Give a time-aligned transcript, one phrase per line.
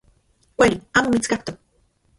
[0.55, 1.57] Kuali amo mitskaktok.